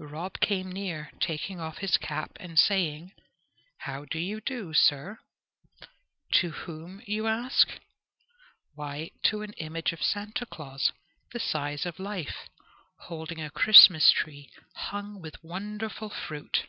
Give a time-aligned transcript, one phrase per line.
[0.00, 3.12] Rob came near taking off his cap and saying,
[3.78, 5.20] "How do you do, sir?"
[6.32, 7.00] To whom?
[7.06, 7.68] you ask.
[8.74, 10.90] Why, to an image of Santa Claus,
[11.32, 12.48] the size of life,
[13.02, 16.66] holding a Christmas tree hung with wonderful fruit.